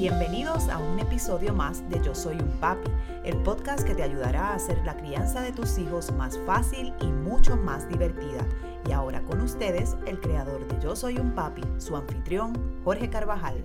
Bienvenidos 0.00 0.70
a 0.70 0.78
un 0.78 0.98
episodio 0.98 1.52
más 1.52 1.86
de 1.90 2.00
Yo 2.02 2.14
Soy 2.14 2.36
un 2.36 2.58
Papi, 2.58 2.90
el 3.22 3.36
podcast 3.42 3.86
que 3.86 3.94
te 3.94 4.02
ayudará 4.02 4.48
a 4.48 4.54
hacer 4.54 4.78
la 4.86 4.96
crianza 4.96 5.42
de 5.42 5.52
tus 5.52 5.76
hijos 5.76 6.10
más 6.12 6.38
fácil 6.46 6.94
y 7.02 7.04
mucho 7.04 7.54
más 7.58 7.86
divertida. 7.86 8.46
Y 8.88 8.92
ahora 8.92 9.20
con 9.20 9.42
ustedes, 9.42 9.96
el 10.06 10.18
creador 10.18 10.66
de 10.66 10.82
Yo 10.82 10.96
Soy 10.96 11.18
un 11.18 11.34
Papi, 11.34 11.60
su 11.76 11.94
anfitrión, 11.96 12.80
Jorge 12.82 13.10
Carvajal. 13.10 13.62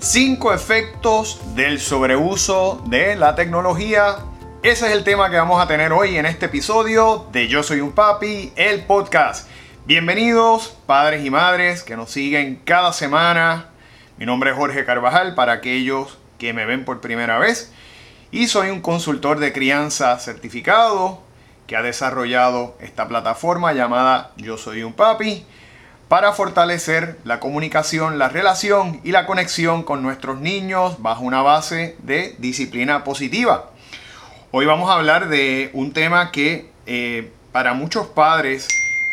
Cinco 0.00 0.52
efectos 0.52 1.40
del 1.54 1.80
sobreuso 1.80 2.84
de 2.86 3.16
la 3.16 3.34
tecnología. 3.34 4.16
Ese 4.62 4.88
es 4.88 4.92
el 4.92 5.02
tema 5.02 5.30
que 5.30 5.38
vamos 5.38 5.62
a 5.62 5.66
tener 5.66 5.94
hoy 5.94 6.18
en 6.18 6.26
este 6.26 6.44
episodio 6.44 7.24
de 7.32 7.48
Yo 7.48 7.62
Soy 7.62 7.80
un 7.80 7.92
Papi, 7.92 8.52
el 8.54 8.84
podcast. 8.84 9.48
Bienvenidos 9.86 10.76
padres 10.84 11.24
y 11.24 11.30
madres 11.30 11.82
que 11.82 11.96
nos 11.96 12.10
siguen 12.10 12.60
cada 12.66 12.92
semana 12.92 13.70
mi 14.18 14.24
nombre 14.24 14.50
es 14.50 14.56
Jorge 14.56 14.84
Carvajal 14.86 15.34
para 15.34 15.52
aquellos 15.52 16.16
que 16.38 16.54
me 16.54 16.64
ven 16.64 16.84
por 16.84 17.00
primera 17.00 17.38
vez 17.38 17.72
y 18.30 18.46
soy 18.46 18.70
un 18.70 18.80
consultor 18.80 19.38
de 19.38 19.52
crianza 19.52 20.18
certificado 20.18 21.20
que 21.66 21.76
ha 21.76 21.82
desarrollado 21.82 22.76
esta 22.80 23.08
plataforma 23.08 23.74
llamada 23.74 24.30
Yo 24.36 24.56
Soy 24.56 24.82
un 24.82 24.94
Papi 24.94 25.44
para 26.08 26.32
fortalecer 26.32 27.18
la 27.24 27.40
comunicación, 27.40 28.18
la 28.18 28.30
relación 28.30 29.00
y 29.04 29.10
la 29.10 29.26
conexión 29.26 29.82
con 29.82 30.02
nuestros 30.02 30.40
niños 30.40 31.02
bajo 31.02 31.22
una 31.22 31.42
base 31.42 31.96
de 31.98 32.36
disciplina 32.38 33.04
positiva. 33.04 33.70
Hoy 34.50 34.64
vamos 34.64 34.88
a 34.88 34.94
hablar 34.94 35.28
de 35.28 35.68
un 35.74 35.92
tema 35.92 36.30
que 36.30 36.70
eh, 36.86 37.32
para 37.52 37.74
muchos 37.74 38.06
padres 38.06 38.66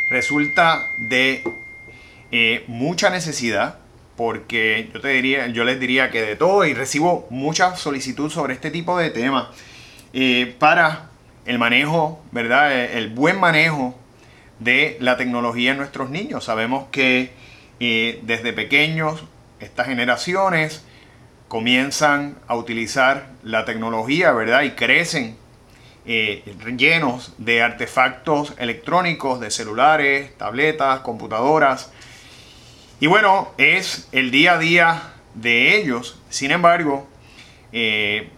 resulta 0.09 0.87
de 1.09 1.43
eh, 2.31 2.63
mucha 2.67 3.09
necesidad 3.09 3.82
porque 4.15 4.89
yo 4.93 5.01
te 5.01 5.09
diría, 5.09 5.47
yo 5.47 5.63
les 5.63 5.79
diría 5.79 6.11
que 6.11 6.21
de 6.21 6.35
todo 6.35 6.65
y 6.65 6.73
recibo 6.73 7.27
mucha 7.29 7.75
solicitud 7.75 8.29
sobre 8.29 8.53
este 8.53 8.69
tipo 8.69 8.97
de 8.97 9.09
temas 9.09 9.47
eh, 10.13 10.55
para 10.59 11.09
el 11.45 11.57
manejo, 11.57 12.23
¿verdad? 12.31 12.71
Eh, 12.71 12.97
el 12.97 13.09
buen 13.09 13.39
manejo 13.39 13.95
de 14.59 14.97
la 14.99 15.17
tecnología 15.17 15.71
en 15.71 15.77
nuestros 15.77 16.09
niños. 16.09 16.45
Sabemos 16.45 16.85
que 16.91 17.31
eh, 17.79 18.19
desde 18.23 18.53
pequeños 18.53 19.23
estas 19.59 19.87
generaciones 19.87 20.85
comienzan 21.47 22.35
a 22.47 22.55
utilizar 22.55 23.29
la 23.43 23.65
tecnología, 23.65 24.31
¿verdad? 24.31 24.63
Y 24.63 24.71
crecen 24.71 25.37
llenos 26.05 27.33
de 27.37 27.61
artefactos 27.61 28.53
electrónicos, 28.57 29.39
de 29.39 29.49
celulares, 29.51 30.37
tabletas, 30.37 30.99
computadoras, 30.99 31.91
y 33.03 33.07
bueno, 33.07 33.51
es 33.57 34.07
el 34.13 34.31
día 34.31 34.53
a 34.53 34.57
día 34.59 35.03
de 35.33 35.75
ellos. 35.75 36.17
Sin 36.29 36.51
embargo, 36.51 37.05
eh, 37.73 38.29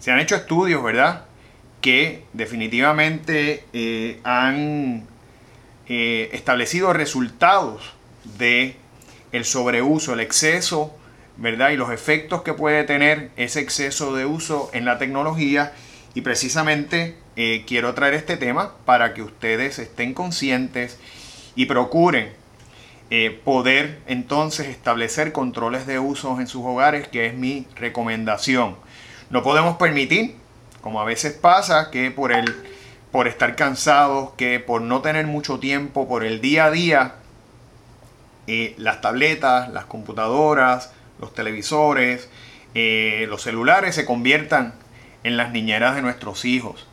se 0.00 0.10
han 0.10 0.20
hecho 0.20 0.36
estudios, 0.36 0.84
¿verdad? 0.84 1.24
Que 1.80 2.24
definitivamente 2.34 3.64
eh, 3.72 4.20
han 4.22 5.06
eh, 5.88 6.28
establecido 6.34 6.92
resultados 6.92 7.94
de 8.36 8.76
el 9.32 9.46
sobreuso, 9.46 10.12
el 10.12 10.20
exceso, 10.20 10.94
¿verdad? 11.38 11.70
Y 11.70 11.78
los 11.78 11.90
efectos 11.90 12.42
que 12.42 12.52
puede 12.52 12.84
tener 12.84 13.30
ese 13.36 13.60
exceso 13.60 14.14
de 14.14 14.26
uso 14.26 14.68
en 14.74 14.84
la 14.84 14.98
tecnología. 14.98 15.72
Y 16.12 16.20
precisamente 16.20 17.16
quiero 17.66 17.94
traer 17.94 18.12
este 18.12 18.36
tema 18.36 18.74
para 18.84 19.14
que 19.14 19.22
ustedes 19.22 19.78
estén 19.78 20.12
conscientes 20.12 20.98
y 21.56 21.64
procuren 21.64 22.43
eh, 23.10 23.40
poder 23.44 24.00
entonces 24.06 24.68
establecer 24.68 25.32
controles 25.32 25.86
de 25.86 25.98
uso 25.98 26.40
en 26.40 26.46
sus 26.46 26.64
hogares, 26.64 27.06
que 27.08 27.26
es 27.26 27.34
mi 27.34 27.66
recomendación. 27.76 28.76
No 29.30 29.42
podemos 29.42 29.76
permitir, 29.76 30.36
como 30.80 31.00
a 31.00 31.04
veces 31.04 31.34
pasa, 31.34 31.90
que 31.90 32.10
por, 32.10 32.32
el, 32.32 32.44
por 33.12 33.28
estar 33.28 33.56
cansados, 33.56 34.32
que 34.36 34.58
por 34.58 34.80
no 34.80 35.02
tener 35.02 35.26
mucho 35.26 35.58
tiempo, 35.58 36.08
por 36.08 36.24
el 36.24 36.40
día 36.40 36.66
a 36.66 36.70
día, 36.70 37.14
eh, 38.46 38.74
las 38.78 39.00
tabletas, 39.00 39.70
las 39.70 39.84
computadoras, 39.84 40.92
los 41.20 41.34
televisores, 41.34 42.28
eh, 42.74 43.26
los 43.28 43.42
celulares 43.42 43.94
se 43.94 44.04
conviertan 44.04 44.74
en 45.24 45.36
las 45.36 45.52
niñeras 45.52 45.94
de 45.94 46.02
nuestros 46.02 46.44
hijos. 46.44 46.86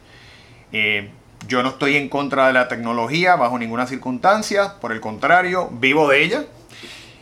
Yo 1.47 1.63
no 1.63 1.69
estoy 1.69 1.95
en 1.95 2.07
contra 2.07 2.47
de 2.47 2.53
la 2.53 2.67
tecnología 2.67 3.35
bajo 3.35 3.57
ninguna 3.57 3.87
circunstancia, 3.87 4.75
por 4.79 4.91
el 4.91 5.01
contrario, 5.01 5.69
vivo 5.71 6.07
de 6.07 6.23
ella. 6.23 6.45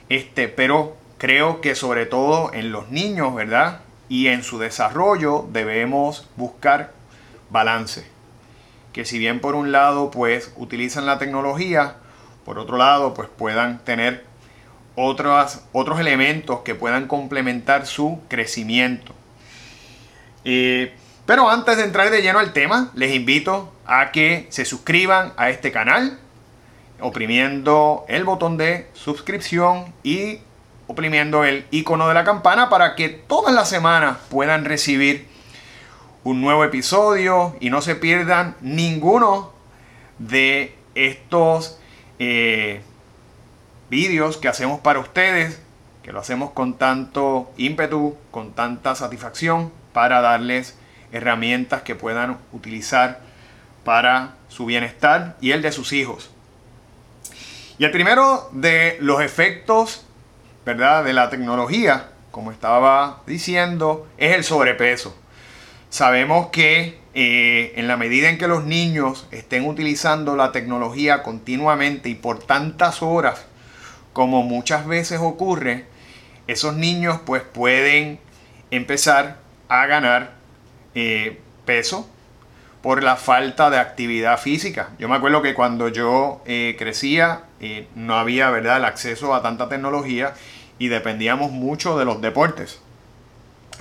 Este, 0.09 0.47
pero 0.47 0.97
creo 1.17 1.61
que 1.61 1.75
sobre 1.75 2.05
todo 2.05 2.53
en 2.53 2.71
los 2.71 2.89
niños, 2.89 3.33
¿verdad? 3.33 3.81
Y 4.09 4.27
en 4.27 4.43
su 4.43 4.59
desarrollo 4.59 5.47
debemos 5.51 6.27
buscar 6.35 6.91
balance. 7.49 8.05
Que 8.91 9.05
si 9.05 9.19
bien 9.19 9.39
por 9.39 9.55
un 9.55 9.71
lado 9.71 10.11
pues 10.11 10.51
utilizan 10.57 11.05
la 11.05 11.19
tecnología, 11.19 11.95
por 12.43 12.59
otro 12.59 12.77
lado 12.77 13.13
pues 13.13 13.29
puedan 13.29 13.79
tener 13.79 14.25
otros, 14.95 15.61
otros 15.71 15.99
elementos 15.99 16.59
que 16.61 16.75
puedan 16.75 17.07
complementar 17.07 17.85
su 17.85 18.19
crecimiento. 18.27 19.13
Eh, 20.43 20.93
pero 21.25 21.49
antes 21.49 21.77
de 21.77 21.83
entrar 21.83 22.09
de 22.09 22.21
lleno 22.21 22.39
al 22.39 22.53
tema, 22.53 22.89
les 22.95 23.13
invito 23.13 23.71
a 23.89 24.11
que 24.11 24.45
se 24.49 24.65
suscriban 24.65 25.33
a 25.35 25.49
este 25.49 25.71
canal 25.71 26.19
oprimiendo 27.01 28.05
el 28.07 28.23
botón 28.23 28.55
de 28.55 28.87
suscripción 28.93 29.93
y 30.03 30.39
oprimiendo 30.87 31.43
el 31.43 31.65
icono 31.71 32.07
de 32.07 32.13
la 32.13 32.23
campana 32.23 32.69
para 32.69 32.95
que 32.95 33.09
todas 33.09 33.53
las 33.53 33.67
semanas 33.67 34.17
puedan 34.29 34.65
recibir 34.65 35.27
un 36.23 36.41
nuevo 36.41 36.63
episodio 36.63 37.55
y 37.59 37.69
no 37.69 37.81
se 37.81 37.95
pierdan 37.95 38.55
ninguno 38.61 39.51
de 40.19 40.75
estos 40.93 41.79
eh, 42.19 42.81
vídeos 43.89 44.37
que 44.37 44.49
hacemos 44.49 44.81
para 44.81 44.99
ustedes, 44.99 45.61
que 46.03 46.11
lo 46.11 46.19
hacemos 46.19 46.51
con 46.51 46.77
tanto 46.77 47.51
ímpetu, 47.57 48.17
con 48.29 48.51
tanta 48.51 48.93
satisfacción 48.93 49.71
para 49.93 50.21
darles 50.21 50.77
herramientas 51.11 51.81
que 51.81 51.95
puedan 51.95 52.37
utilizar 52.51 53.28
para 53.89 54.35
su 54.49 54.67
bienestar 54.67 55.35
y 55.41 55.49
el 55.49 55.63
de 55.63 55.71
sus 55.71 55.93
hijos. 55.93 56.29
Y 57.79 57.85
el 57.85 57.89
primero 57.89 58.47
de 58.51 58.99
los 59.01 59.19
efectos, 59.19 60.05
¿verdad?, 60.63 61.03
de 61.03 61.13
la 61.13 61.31
tecnología, 61.31 62.11
como 62.29 62.51
estaba 62.51 63.23
diciendo, 63.25 64.07
es 64.19 64.35
el 64.35 64.43
sobrepeso. 64.43 65.17
Sabemos 65.89 66.49
que 66.51 66.99
eh, 67.15 67.73
en 67.77 67.87
la 67.87 67.97
medida 67.97 68.29
en 68.29 68.37
que 68.37 68.47
los 68.47 68.63
niños 68.63 69.25
estén 69.31 69.67
utilizando 69.67 70.35
la 70.35 70.51
tecnología 70.51 71.23
continuamente 71.23 72.09
y 72.09 72.13
por 72.13 72.37
tantas 72.43 73.01
horas, 73.01 73.47
como 74.13 74.43
muchas 74.43 74.85
veces 74.85 75.17
ocurre, 75.19 75.85
esos 76.45 76.75
niños 76.75 77.21
pues 77.25 77.41
pueden 77.41 78.19
empezar 78.69 79.37
a 79.67 79.87
ganar 79.87 80.33
eh, 80.93 81.39
peso 81.65 82.07
por 82.81 83.03
la 83.03 83.17
falta 83.17 83.69
de 83.69 83.77
actividad 83.77 84.39
física. 84.39 84.89
Yo 84.99 85.09
me 85.09 85.15
acuerdo 85.15 85.41
que 85.41 85.53
cuando 85.53 85.89
yo 85.89 86.41
eh, 86.45 86.75
crecía 86.79 87.41
eh, 87.59 87.87
no 87.95 88.17
había 88.17 88.49
¿verdad? 88.49 88.77
el 88.77 88.85
acceso 88.85 89.35
a 89.35 89.41
tanta 89.41 89.67
tecnología 89.67 90.33
y 90.77 90.87
dependíamos 90.87 91.51
mucho 91.51 91.97
de 91.97 92.05
los 92.05 92.21
deportes. 92.21 92.79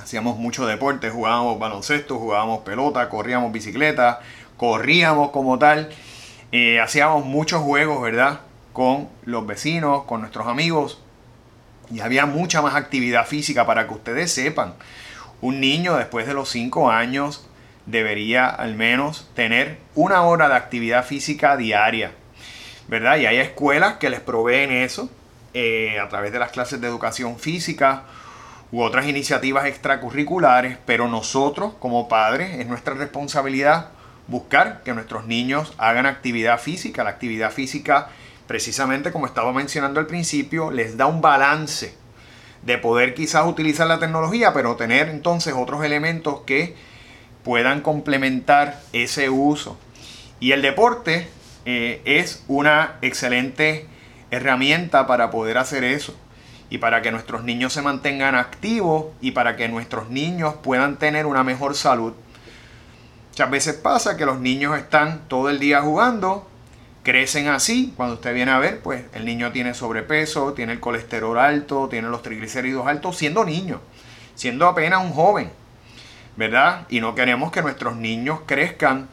Hacíamos 0.03 0.37
mucho 0.37 0.67
deporte, 0.67 1.11
jugábamos 1.11 1.59
baloncesto, 1.59 2.19
jugábamos 2.19 2.61
pelota, 2.61 3.09
corríamos 3.09 3.53
bicicleta, 3.53 4.21
corríamos 4.57 5.31
como 5.31 5.59
tal. 5.59 5.91
hacíamos 6.83 7.25
muchos 7.25 7.63
juegos, 7.63 8.01
¿verdad? 8.01 8.41
Con 8.73 9.09
los 9.25 9.47
vecinos, 9.47 10.05
con 10.05 10.23
nuestros 10.23 10.47
amigos. 10.47 11.01
Y 11.91 12.01
había 12.01 12.27
mucha 12.27 12.63
más 12.63 12.75
actividad 12.75 13.27
física 13.27 13.67
para 13.67 13.87
que 13.87 13.95
ustedes 13.95 14.33
sepan. 14.33 14.75
Un 15.41 15.61
niño 15.61 15.97
después 15.97 16.27
de 16.27 16.35
los 16.35 16.49
5 16.49 16.91
años 16.91 17.48
debería 17.91 18.49
al 18.49 18.75
menos 18.75 19.29
tener 19.35 19.79
una 19.95 20.23
hora 20.23 20.49
de 20.49 20.55
actividad 20.55 21.05
física 21.05 21.57
diaria, 21.57 22.13
¿verdad? 22.87 23.17
Y 23.17 23.27
hay 23.27 23.39
escuelas 23.39 23.95
que 23.95 24.11
les 24.11 24.21
proveen 24.21 24.71
eso 24.71 25.11
eh, 25.55 25.99
a 25.99 26.09
través 26.09 26.33
de 26.33 26.39
las 26.39 26.53
clases 26.53 26.81
de 26.81 26.87
educación 26.87 27.39
física 27.39 28.05
u 28.71 28.83
otras 28.83 29.07
iniciativas 29.07 29.65
extracurriculares, 29.67 30.77
pero 30.85 31.09
nosotros 31.09 31.73
como 31.79 32.09
padres 32.09 32.59
es 32.61 32.67
nuestra 32.67 32.95
responsabilidad 32.95 33.89
buscar 34.27 34.83
que 34.85 34.93
nuestros 34.93 35.27
niños 35.27 35.73
hagan 35.79 36.05
actividad 36.05 36.61
física. 36.61 37.03
La 37.05 37.11
actividad 37.11 37.51
física, 37.51 38.09
precisamente 38.47 39.11
como 39.11 39.25
estaba 39.25 39.55
mencionando 39.55 39.99
al 39.99 40.07
principio, 40.07 40.71
les 40.71 40.99
da 40.99 41.07
un 41.07 41.23
balance 41.23 41.95
de 42.63 42.77
poder 42.77 43.15
quizás 43.15 43.47
utilizar 43.47 43.87
la 43.87 43.99
tecnología, 43.99 44.53
pero 44.53 44.77
tener 44.77 45.09
entonces 45.09 45.55
otros 45.57 45.83
elementos 45.83 46.43
que 46.43 46.77
puedan 47.49 47.81
complementar 47.81 48.79
ese 48.93 49.31
uso. 49.31 49.79
Y 50.39 50.53
el 50.53 50.61
deporte 50.61 51.29
eh, 51.65 52.03
es 52.05 52.45
una 52.47 52.97
excelente 53.01 53.87
herramienta 54.31 55.07
para 55.07 55.31
poder 55.31 55.57
hacer 55.57 55.83
eso. 55.83 56.15
y 56.69 56.77
para 56.77 57.01
que 57.01 57.11
nuestros 57.11 57.45
niños 57.45 57.73
se 57.73 57.81
mantengan 57.81 58.35
activos 58.35 59.07
y 59.23 59.31
para 59.31 59.57
que 59.57 59.67
nuestros 59.67 60.11
niños 60.11 60.57
puedan 60.63 60.99
tener 60.99 61.25
una 61.25 61.43
mejor 61.43 61.75
salud. 61.75 62.13
Muchas 63.31 63.51
veces 63.51 63.75
pasa 63.77 64.19
que 64.19 64.27
los 64.27 64.39
niños 64.41 64.77
están 64.77 65.27
todo 65.29 65.49
el 65.49 65.59
día 65.59 65.81
jugando, 65.81 66.47
crecen 67.03 67.49
así, 67.49 67.95
cuando 67.97 68.17
usted 68.17 68.35
viene 68.35 68.51
a 68.51 68.59
ver, 68.59 68.83
pues 68.83 69.07
el 69.15 69.25
niño 69.25 69.53
tiene 69.53 69.73
sobrepeso, 69.73 70.53
tiene 70.53 70.75
el 70.75 70.81
colesterol 70.81 71.39
alto, 71.39 71.89
tiene 71.89 72.09
los 72.09 72.21
triglicéridos 72.21 72.87
altos, 72.87 73.17
siendo 73.17 73.47
niño, 73.47 73.81
siendo 74.35 74.67
apenas 74.67 75.03
un 75.03 75.13
joven, 75.13 75.51
¿verdad? 76.39 76.87
Y 76.89 77.01
no 77.01 77.17
queremos 77.17 77.51
que 77.51 77.63
nuestros 77.63 77.97
niños 77.97 78.39
crezcan 78.47 79.09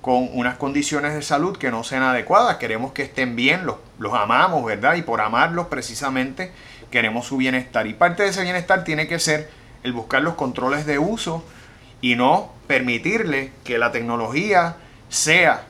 con 0.00 0.28
unas 0.32 0.56
condiciones 0.58 1.12
de 1.12 1.22
salud 1.22 1.58
que 1.58 1.72
no 1.72 1.82
sean 1.82 2.04
adecuadas, 2.04 2.58
queremos 2.58 2.92
que 2.92 3.02
estén 3.02 3.34
bien, 3.34 3.66
los, 3.66 3.76
los 3.98 4.14
amamos, 4.14 4.64
¿verdad? 4.64 4.94
Y 4.94 5.02
por 5.02 5.20
amarlos 5.20 5.66
precisamente 5.66 6.52
queremos 6.92 7.26
su 7.26 7.36
bienestar. 7.36 7.88
Y 7.88 7.94
parte 7.94 8.22
de 8.22 8.28
ese 8.28 8.44
bienestar 8.44 8.84
tiene 8.84 9.08
que 9.08 9.18
ser 9.18 9.50
el 9.82 9.92
buscar 9.92 10.22
los 10.22 10.34
controles 10.34 10.86
de 10.86 11.00
uso 11.00 11.44
y 12.00 12.14
no 12.14 12.52
permitirle 12.68 13.50
que 13.64 13.76
la 13.78 13.90
tecnología 13.90 14.76
sea 15.08 15.64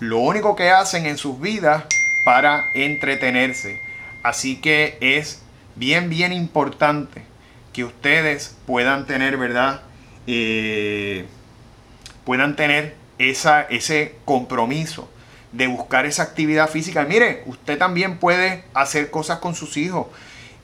lo 0.00 0.18
único 0.20 0.56
que 0.56 0.70
hacen 0.70 1.04
en 1.04 1.18
sus 1.18 1.38
vidas 1.38 1.84
para 2.24 2.70
entretenerse. 2.72 3.78
Así 4.22 4.58
que 4.62 4.96
es 5.02 5.42
bien, 5.74 6.08
bien 6.08 6.32
importante 6.32 7.24
que 7.74 7.84
ustedes 7.84 8.56
puedan 8.66 9.04
tener, 9.04 9.36
¿verdad? 9.36 9.82
Eh, 10.26 11.26
puedan 12.24 12.56
tener 12.56 12.96
esa, 13.18 13.62
ese 13.62 14.16
compromiso 14.24 15.08
de 15.52 15.66
buscar 15.68 16.06
esa 16.06 16.24
actividad 16.24 16.68
física. 16.68 17.04
mire, 17.04 17.42
usted 17.46 17.78
también 17.78 18.18
puede 18.18 18.64
hacer 18.74 19.10
cosas 19.10 19.38
con 19.38 19.54
sus 19.54 19.76
hijos, 19.76 20.08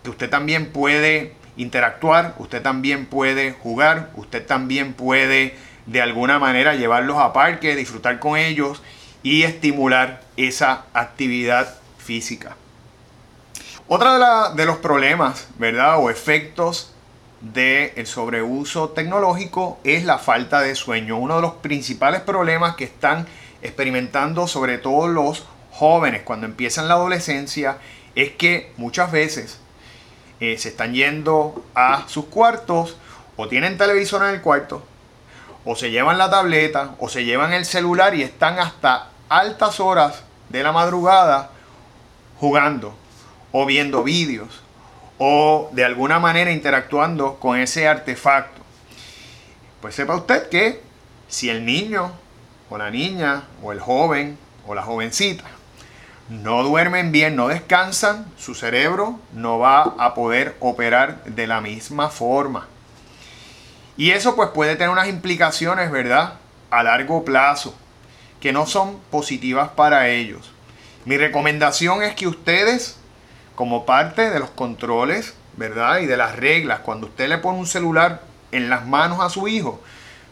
que 0.03 0.11
usted 0.11 0.29
también 0.29 0.67
puede 0.73 1.33
interactuar, 1.57 2.35
usted 2.39 2.63
también 2.63 3.07
puede 3.07 3.53
jugar, 3.53 4.11
usted 4.17 4.45
también 4.45 4.93
puede 4.95 5.55
de 5.87 6.03
alguna 6.03 6.39
manera 6.39 6.75
llevarlos 6.75 7.19
a 7.19 7.33
parque, 7.33 7.77
disfrutar 7.77 8.19
con 8.19 8.37
ellos 8.37 8.83
y 9.23 9.45
estimular 9.45 10.21
esa 10.37 10.85
actividad 10.93 11.75
física. 11.99 12.57
Otra 13.89 14.51
de, 14.51 14.57
de 14.57 14.67
los 14.67 14.79
problemas, 14.79 15.49
¿verdad? 15.59 15.99
O 15.99 16.11
efectos 16.11 16.92
del 17.43 18.07
sobreuso 18.07 18.91
tecnológico 18.91 19.79
es 19.83 20.05
la 20.05 20.19
falta 20.19 20.61
de 20.61 20.77
sueño. 20.77 21.19
Uno 21.19 21.37
de 21.37 21.43
los 21.43 21.55
principales 21.55 22.21
problemas 22.21 22.77
que 22.77 22.85
están 22.85 23.27
experimentando 23.63 24.47
sobre 24.47 24.79
todo 24.79 25.09
los 25.09 25.45
jóvenes 25.73 26.23
cuando 26.23 26.47
empiezan 26.47 26.87
la 26.87 26.95
adolescencia 26.95 27.79
es 28.15 28.31
que 28.33 28.73
muchas 28.77 29.11
veces 29.11 29.59
eh, 30.39 30.57
se 30.57 30.69
están 30.69 30.95
yendo 30.95 31.65
a 31.75 32.07
sus 32.09 32.27
cuartos 32.27 32.97
o 33.37 33.49
tienen 33.49 33.77
televisor 33.77 34.23
en 34.23 34.35
el 34.35 34.41
cuarto 34.41 34.85
o 35.65 35.75
se 35.75 35.91
llevan 35.91 36.19
la 36.19 36.31
tableta 36.31 36.95
o 36.99 37.09
se 37.09 37.25
llevan 37.25 37.53
el 37.53 37.65
celular 37.65 38.15
y 38.15 38.23
están 38.23 38.59
hasta 38.59 39.11
altas 39.29 39.81
horas 39.81 40.23
de 40.49 40.63
la 40.63 40.73
madrugada 40.73 41.51
jugando 42.39 42.95
o 43.51 43.67
viendo 43.67 44.03
vídeos 44.05 44.62
o 45.25 45.71
de 45.71 45.85
alguna 45.85 46.19
manera 46.19 46.51
interactuando 46.51 47.37
con 47.39 47.57
ese 47.57 47.87
artefacto. 47.87 48.61
Pues 49.81 49.95
sepa 49.95 50.17
usted 50.17 50.49
que 50.49 50.81
si 51.29 51.49
el 51.49 51.65
niño 51.65 52.11
o 52.69 52.77
la 52.77 52.91
niña 52.91 53.45
o 53.63 53.71
el 53.71 53.79
joven 53.79 54.37
o 54.67 54.75
la 54.75 54.83
jovencita 54.83 55.45
no 56.29 56.65
duermen 56.65 57.13
bien, 57.13 57.37
no 57.37 57.47
descansan, 57.47 58.27
su 58.37 58.57
cerebro 58.57 59.21
no 59.33 59.61
va 59.61 59.95
a 59.97 60.13
poder 60.15 60.57
operar 60.59 61.23
de 61.23 61.47
la 61.47 61.61
misma 61.61 62.09
forma. 62.09 62.67
Y 63.97 64.11
eso 64.11 64.35
pues 64.35 64.49
puede 64.49 64.75
tener 64.75 64.89
unas 64.89 65.07
implicaciones, 65.07 65.93
¿verdad? 65.93 66.35
A 66.71 66.83
largo 66.83 67.25
plazo, 67.25 67.77
que 68.41 68.53
no 68.53 68.67
son 68.67 68.99
positivas 69.13 69.69
para 69.69 70.09
ellos. 70.09 70.51
Mi 71.05 71.17
recomendación 71.17 72.03
es 72.03 72.17
que 72.17 72.27
ustedes, 72.27 72.97
como 73.55 73.87
parte 73.87 74.31
de 74.31 74.39
los 74.39 74.51
controles, 74.51 75.35
¿verdad? 75.57 76.01
Y 76.01 76.07
de 76.07 76.17
las 76.17 76.37
reglas, 76.37 76.81
cuando 76.81 77.07
usted 77.07 77.29
le 77.29 77.39
pone 77.39 77.59
un 77.59 77.67
celular 77.67 78.23
en 78.51 78.71
las 78.71 78.87
manos 78.87 79.21
a 79.21 79.29
su 79.29 79.49
hijo, 79.49 79.81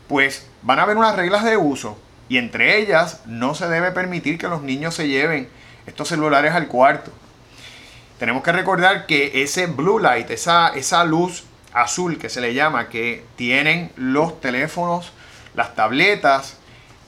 pues 0.09 0.47
van 0.63 0.79
a 0.79 0.83
haber 0.83 0.97
unas 0.97 1.17
reglas 1.17 1.45
de 1.45 1.57
uso. 1.57 1.99
Y 2.29 2.39
entre 2.39 2.79
ellas, 2.79 3.23
no 3.27 3.55
se 3.55 3.69
debe 3.69 3.93
permitir 3.93 4.39
que 4.39 4.49
los 4.49 4.63
niños 4.63 4.95
se 4.95 5.09
lleven 5.09 5.49
estos 5.87 6.09
celulares 6.09 6.53
al 6.53 6.69
cuarto. 6.69 7.11
Tenemos 8.19 8.43
que 8.43 8.53
recordar 8.53 9.07
que 9.07 9.43
ese 9.43 9.67
blue 9.67 9.99
light, 9.99 10.31
esa, 10.31 10.69
esa 10.69 11.05
luz 11.05 11.45
azul 11.73 12.19
que 12.19 12.29
se 12.29 12.41
le 12.41 12.55
llama, 12.55 12.89
que 12.89 13.25
tienen 13.37 13.91
los 13.97 14.41
teléfonos, 14.41 15.13
las 15.55 15.75
tabletas, 15.75 16.57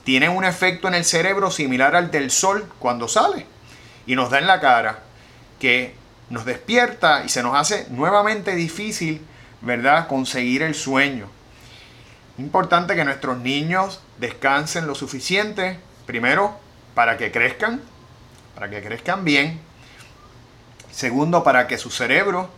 tienen 0.05 0.31
un 0.31 0.45
efecto 0.45 0.89
en 0.89 0.95
el 0.95 1.05
cerebro 1.05 1.51
similar 1.51 1.95
al 1.95 2.11
del 2.11 2.31
sol 2.31 2.67
cuando 2.79 3.09
sale 3.09 3.47
y 4.07 4.17
nos 4.17 4.31
da 4.31 4.39
en 4.39 4.47
la 4.47 4.61
cara, 4.61 5.01
que 5.61 5.95
nos 6.33 6.47
despierta 6.47 7.25
y 7.27 7.29
se 7.29 7.43
nos 7.43 7.55
hace 7.55 7.87
nuevamente 7.91 8.55
difícil, 8.55 9.21
¿verdad?, 9.61 10.09
conseguir 10.09 10.63
el 10.63 10.75
sueño. 10.75 11.29
Importante 12.39 12.97
que 12.97 13.05
nuestros 13.05 13.39
niños 13.39 14.01
descansen 14.17 14.87
lo 14.87 14.95
suficiente, 14.95 15.79
primero, 16.07 16.59
para 16.95 17.19
que 17.19 17.31
crezcan, 17.31 17.83
para 18.55 18.71
que 18.71 18.83
crezcan 18.83 19.27
bien. 19.27 19.61
Segundo, 20.91 21.45
para 21.45 21.67
que 21.67 21.77
su 21.77 21.91
cerebro, 21.91 22.49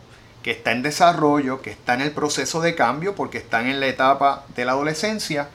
que 0.44 0.52
está 0.52 0.70
en 0.70 0.82
desarrollo, 0.82 1.60
que 1.60 1.70
está 1.70 1.94
en 1.94 2.02
el 2.02 2.12
proceso 2.12 2.60
de 2.60 2.76
cambio, 2.76 3.16
porque 3.16 3.38
están 3.38 3.66
en 3.66 3.80
la 3.80 3.88
etapa 3.88 4.44
de 4.54 4.64
la 4.64 4.72
adolescencia, 4.72 5.48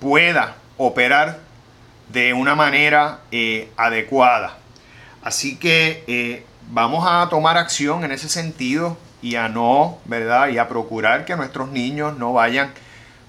pueda 0.00 0.56
operar 0.78 1.40
de 2.08 2.32
una 2.32 2.54
manera 2.54 3.20
eh, 3.30 3.70
adecuada. 3.76 4.56
Así 5.22 5.58
que 5.58 6.02
eh, 6.06 6.46
vamos 6.70 7.04
a 7.06 7.28
tomar 7.28 7.56
acción 7.56 8.04
en 8.04 8.12
ese 8.12 8.28
sentido 8.28 8.96
y 9.22 9.36
a 9.36 9.48
no, 9.48 9.98
¿verdad? 10.04 10.48
Y 10.48 10.58
a 10.58 10.68
procurar 10.68 11.24
que 11.24 11.36
nuestros 11.36 11.68
niños 11.70 12.18
no 12.18 12.32
vayan 12.32 12.72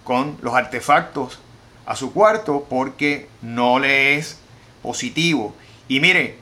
con 0.04 0.38
los 0.42 0.54
artefactos 0.54 1.39
a 1.86 1.95
su 1.95 2.13
cuarto 2.13 2.66
porque 2.69 3.30
no 3.42 3.80
le 3.80 4.16
es 4.16 4.39
positivo. 4.81 5.56
Y 5.88 6.00
mire, 6.00 6.38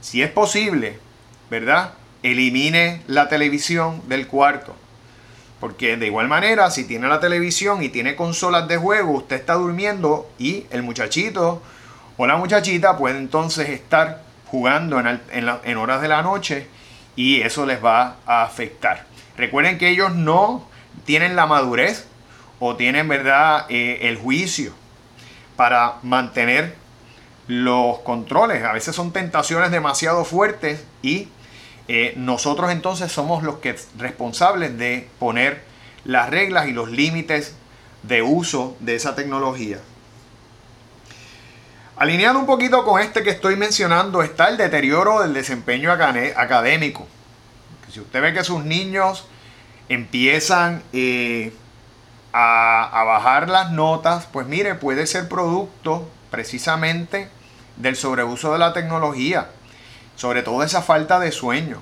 si 0.00 0.22
es 0.22 0.30
posible, 0.30 0.98
¿verdad? 1.50 1.94
Elimine 2.22 3.02
la 3.06 3.28
televisión 3.28 4.02
del 4.08 4.26
cuarto. 4.26 4.74
Porque 5.60 5.96
de 5.96 6.06
igual 6.06 6.28
manera, 6.28 6.70
si 6.70 6.84
tiene 6.84 7.08
la 7.08 7.18
televisión 7.18 7.82
y 7.82 7.88
tiene 7.88 8.14
consolas 8.14 8.68
de 8.68 8.76
juego, 8.76 9.12
usted 9.12 9.36
está 9.36 9.54
durmiendo 9.54 10.30
y 10.38 10.66
el 10.70 10.84
muchachito 10.84 11.62
o 12.16 12.26
la 12.26 12.36
muchachita 12.36 12.96
puede 12.96 13.18
entonces 13.18 13.68
estar 13.68 14.27
jugando 14.50 14.98
en, 15.00 15.20
en, 15.32 15.76
horas 15.76 16.00
de 16.02 16.08
la 16.08 16.22
noche 16.22 16.66
y 17.16 17.40
eso 17.42 17.66
les 17.66 17.84
va 17.84 18.16
a 18.26 18.42
afectar. 18.42 19.06
Recuerden 19.36 19.78
que 19.78 19.88
ellos 19.88 20.14
no 20.14 20.66
tienen 21.04 21.36
la 21.36 21.46
madurez 21.46 22.06
o 22.58 22.76
tienen, 22.76 23.08
¿verdad?, 23.08 23.66
eh, 23.68 24.00
el 24.02 24.16
juicio 24.16 24.72
para 25.56 25.94
mantener 26.02 26.74
los 27.46 28.00
controles. 28.00 28.62
A 28.64 28.72
veces 28.72 28.94
son 28.94 29.12
tentaciones 29.12 29.70
demasiado 29.70 30.24
fuertes 30.24 30.84
y 31.02 31.28
eh, 31.88 32.14
nosotros 32.16 32.70
entonces 32.70 33.10
somos 33.10 33.42
los 33.42 33.58
que 33.58 33.76
responsables 33.96 34.76
de 34.78 35.08
poner 35.18 35.62
las 36.04 36.30
reglas 36.30 36.68
y 36.68 36.72
los 36.72 36.90
límites 36.90 37.54
de 38.02 38.22
uso 38.22 38.76
de 38.80 38.94
esa 38.94 39.14
tecnología. 39.14 39.78
Alineado 41.98 42.38
un 42.38 42.46
poquito 42.46 42.84
con 42.84 43.02
este 43.02 43.24
que 43.24 43.30
estoy 43.30 43.56
mencionando 43.56 44.22
está 44.22 44.50
el 44.50 44.56
deterioro 44.56 45.20
del 45.20 45.34
desempeño 45.34 45.90
académico. 45.90 47.08
Si 47.92 47.98
usted 47.98 48.22
ve 48.22 48.32
que 48.32 48.44
sus 48.44 48.64
niños 48.64 49.26
empiezan 49.88 50.84
eh, 50.92 51.52
a, 52.32 53.00
a 53.00 53.02
bajar 53.02 53.48
las 53.48 53.72
notas, 53.72 54.28
pues 54.32 54.46
mire, 54.46 54.76
puede 54.76 55.08
ser 55.08 55.28
producto 55.28 56.08
precisamente 56.30 57.30
del 57.74 57.96
sobreuso 57.96 58.52
de 58.52 58.60
la 58.60 58.72
tecnología, 58.72 59.48
sobre 60.14 60.44
todo 60.44 60.62
esa 60.62 60.82
falta 60.82 61.18
de 61.18 61.32
sueño. 61.32 61.80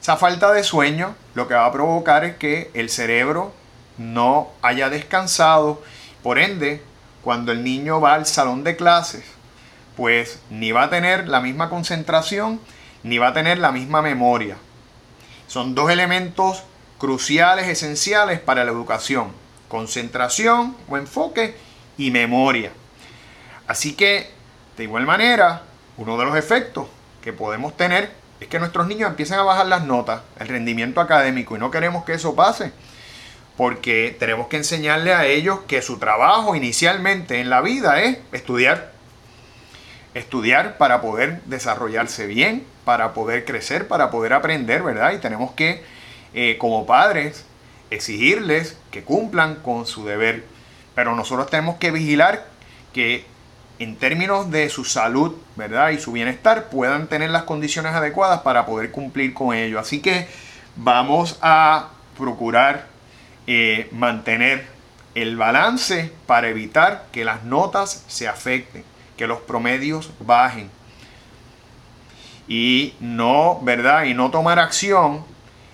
Esa 0.00 0.16
falta 0.16 0.50
de 0.50 0.64
sueño 0.64 1.14
lo 1.34 1.46
que 1.46 1.52
va 1.52 1.66
a 1.66 1.72
provocar 1.72 2.24
es 2.24 2.36
que 2.36 2.70
el 2.72 2.88
cerebro 2.88 3.52
no 3.98 4.48
haya 4.62 4.88
descansado, 4.88 5.82
por 6.22 6.38
ende, 6.38 6.82
cuando 7.22 7.52
el 7.52 7.62
niño 7.62 8.00
va 8.00 8.14
al 8.14 8.24
salón 8.24 8.64
de 8.64 8.74
clases, 8.74 9.24
pues 9.98 10.38
ni 10.48 10.70
va 10.70 10.84
a 10.84 10.90
tener 10.90 11.26
la 11.26 11.40
misma 11.40 11.68
concentración, 11.68 12.60
ni 13.02 13.18
va 13.18 13.28
a 13.28 13.32
tener 13.32 13.58
la 13.58 13.72
misma 13.72 14.00
memoria. 14.00 14.56
Son 15.48 15.74
dos 15.74 15.90
elementos 15.90 16.62
cruciales, 16.98 17.66
esenciales 17.66 18.38
para 18.38 18.64
la 18.64 18.70
educación. 18.70 19.32
Concentración 19.66 20.76
o 20.88 20.96
enfoque 20.96 21.56
y 21.96 22.12
memoria. 22.12 22.70
Así 23.66 23.94
que 23.94 24.30
de 24.76 24.84
igual 24.84 25.04
manera, 25.04 25.62
uno 25.96 26.16
de 26.16 26.26
los 26.26 26.36
efectos 26.36 26.86
que 27.20 27.32
podemos 27.32 27.76
tener 27.76 28.12
es 28.38 28.46
que 28.46 28.60
nuestros 28.60 28.86
niños 28.86 29.10
empiecen 29.10 29.40
a 29.40 29.42
bajar 29.42 29.66
las 29.66 29.82
notas, 29.82 30.20
el 30.38 30.46
rendimiento 30.46 31.00
académico, 31.00 31.56
y 31.56 31.58
no 31.58 31.72
queremos 31.72 32.04
que 32.04 32.12
eso 32.12 32.36
pase, 32.36 32.70
porque 33.56 34.16
tenemos 34.16 34.46
que 34.46 34.58
enseñarle 34.58 35.12
a 35.12 35.26
ellos 35.26 35.58
que 35.66 35.82
su 35.82 35.98
trabajo 35.98 36.54
inicialmente 36.54 37.40
en 37.40 37.50
la 37.50 37.62
vida 37.62 38.00
es 38.00 38.18
estudiar. 38.30 38.97
Estudiar 40.14 40.78
para 40.78 41.00
poder 41.00 41.40
desarrollarse 41.44 42.26
bien, 42.26 42.64
para 42.84 43.12
poder 43.12 43.44
crecer, 43.44 43.88
para 43.88 44.10
poder 44.10 44.32
aprender, 44.32 44.82
¿verdad? 44.82 45.12
Y 45.12 45.18
tenemos 45.18 45.52
que, 45.52 45.82
eh, 46.34 46.56
como 46.58 46.86
padres, 46.86 47.44
exigirles 47.90 48.76
que 48.90 49.02
cumplan 49.02 49.56
con 49.56 49.86
su 49.86 50.04
deber. 50.04 50.44
Pero 50.94 51.14
nosotros 51.14 51.50
tenemos 51.50 51.76
que 51.76 51.90
vigilar 51.90 52.46
que 52.92 53.24
en 53.78 53.96
términos 53.96 54.50
de 54.50 54.68
su 54.68 54.84
salud, 54.84 55.36
¿verdad? 55.56 55.90
Y 55.90 55.98
su 55.98 56.12
bienestar 56.12 56.68
puedan 56.68 57.06
tener 57.06 57.30
las 57.30 57.44
condiciones 57.44 57.94
adecuadas 57.94 58.40
para 58.40 58.66
poder 58.66 58.90
cumplir 58.90 59.34
con 59.34 59.54
ello. 59.54 59.78
Así 59.78 60.00
que 60.00 60.26
vamos 60.76 61.38
a 61.40 61.90
procurar 62.16 62.86
eh, 63.46 63.88
mantener 63.92 64.66
el 65.14 65.36
balance 65.36 66.12
para 66.26 66.48
evitar 66.48 67.06
que 67.12 67.24
las 67.24 67.44
notas 67.44 68.04
se 68.08 68.28
afecten, 68.28 68.84
que 69.18 69.26
los 69.26 69.40
promedios 69.40 70.10
bajen. 70.20 70.70
Y 72.48 72.94
no, 73.00 73.60
¿verdad? 73.60 74.04
Y 74.04 74.14
no 74.14 74.30
tomar 74.30 74.58
acción, 74.58 75.22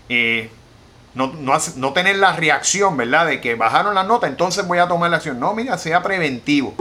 eh, 0.08 0.50
no, 1.14 1.28
no, 1.28 1.92
tener 1.92 2.16
la 2.16 2.32
reacción, 2.32 2.96
¿verdad? 2.96 3.26
De 3.26 3.40
que 3.40 3.54
bajaron 3.54 3.94
las 3.94 4.06
notas, 4.08 4.28
entonces 4.30 4.66
voy 4.66 4.78
a 4.78 4.88
tomar 4.88 5.10
la 5.10 5.18
acción. 5.18 5.38
No, 5.38 5.54
mira, 5.54 5.78
sea 5.78 6.02
preventivo 6.02 6.74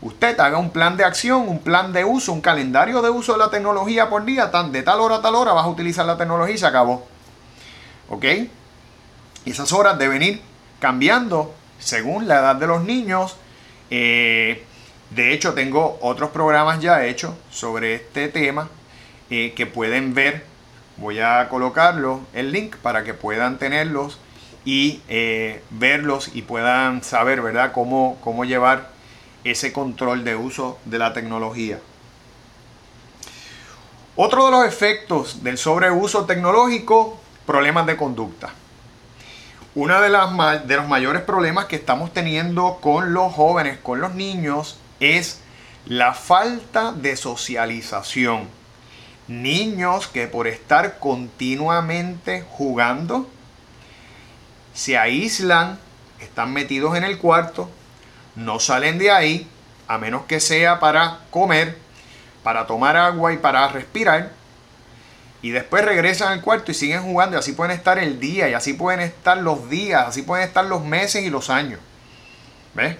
usted 0.00 0.38
haga 0.38 0.58
un 0.58 0.70
plan 0.70 0.96
de 0.96 1.04
acción, 1.04 1.48
un 1.48 1.58
plan 1.60 1.92
de 1.92 2.04
uso, 2.04 2.32
un 2.32 2.40
calendario 2.40 3.02
de 3.02 3.10
uso 3.10 3.32
de 3.32 3.38
la 3.38 3.50
tecnología 3.50 4.08
por 4.08 4.24
día, 4.24 4.50
tan, 4.50 4.72
de 4.72 4.82
tal 4.82 5.00
hora 5.00 5.16
a 5.16 5.22
tal 5.22 5.34
hora 5.34 5.52
vas 5.52 5.64
a 5.64 5.68
utilizar 5.68 6.06
la 6.06 6.16
tecnología 6.16 6.54
y 6.54 6.58
se 6.58 6.66
acabó. 6.66 7.06
¿Ok? 8.08 8.24
Y 9.44 9.50
esas 9.50 9.72
horas 9.72 9.98
deben 9.98 10.22
ir 10.22 10.40
cambiando 10.80 11.54
según 11.78 12.28
la 12.28 12.38
edad 12.38 12.56
de 12.56 12.66
los 12.66 12.82
niños. 12.82 13.36
Eh, 13.90 14.64
de 15.10 15.32
hecho, 15.32 15.54
tengo 15.54 15.98
otros 16.02 16.30
programas 16.30 16.80
ya 16.80 17.04
hechos 17.06 17.34
sobre 17.50 17.94
este 17.94 18.28
tema 18.28 18.68
eh, 19.30 19.54
que 19.56 19.66
pueden 19.66 20.12
ver. 20.12 20.44
Voy 20.98 21.18
a 21.18 21.48
colocarlo, 21.48 22.20
el 22.34 22.52
link, 22.52 22.76
para 22.76 23.04
que 23.04 23.14
puedan 23.14 23.58
tenerlos 23.58 24.18
y 24.64 25.00
eh, 25.08 25.62
verlos 25.70 26.30
y 26.34 26.42
puedan 26.42 27.02
saber, 27.02 27.40
¿verdad?, 27.40 27.72
cómo, 27.72 28.18
cómo 28.22 28.44
llevar 28.44 28.90
ese 29.44 29.72
control 29.72 30.24
de 30.24 30.36
uso 30.36 30.78
de 30.84 30.98
la 30.98 31.14
tecnología. 31.14 31.78
Otro 34.14 34.46
de 34.46 34.50
los 34.50 34.66
efectos 34.66 35.42
del 35.42 35.56
sobreuso 35.56 36.26
tecnológico, 36.26 37.18
problemas 37.46 37.86
de 37.86 37.96
conducta. 37.96 38.50
Uno 39.74 40.00
de, 40.02 40.10
de 40.66 40.76
los 40.76 40.88
mayores 40.88 41.22
problemas 41.22 41.66
que 41.66 41.76
estamos 41.76 42.12
teniendo 42.12 42.78
con 42.82 43.14
los 43.14 43.32
jóvenes, 43.32 43.78
con 43.78 44.00
los 44.00 44.14
niños, 44.14 44.78
es 45.00 45.40
la 45.86 46.14
falta 46.14 46.92
de 46.92 47.16
socialización. 47.16 48.48
Niños 49.26 50.06
que 50.06 50.26
por 50.26 50.46
estar 50.46 50.98
continuamente 50.98 52.44
jugando, 52.48 53.28
se 54.74 54.96
aíslan, 54.96 55.78
están 56.20 56.52
metidos 56.52 56.96
en 56.96 57.04
el 57.04 57.18
cuarto, 57.18 57.68
no 58.36 58.60
salen 58.60 58.98
de 58.98 59.10
ahí 59.10 59.48
a 59.88 59.98
menos 59.98 60.24
que 60.26 60.40
sea 60.40 60.78
para 60.78 61.20
comer, 61.30 61.76
para 62.42 62.66
tomar 62.66 62.96
agua 62.96 63.32
y 63.32 63.38
para 63.38 63.66
respirar. 63.68 64.32
Y 65.40 65.50
después 65.50 65.84
regresan 65.84 66.32
al 66.32 66.42
cuarto 66.42 66.70
y 66.70 66.74
siguen 66.74 67.02
jugando 67.02 67.36
y 67.36 67.38
así 67.38 67.52
pueden 67.52 67.76
estar 67.76 67.98
el 67.98 68.20
día 68.20 68.48
y 68.48 68.54
así 68.54 68.74
pueden 68.74 69.00
estar 69.00 69.38
los 69.38 69.70
días, 69.70 70.06
así 70.06 70.22
pueden 70.22 70.46
estar 70.46 70.64
los 70.64 70.84
meses 70.84 71.24
y 71.24 71.30
los 71.30 71.48
años. 71.48 71.80
¿Ves? 72.74 72.96